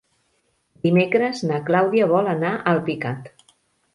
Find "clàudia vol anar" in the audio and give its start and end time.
1.69-2.53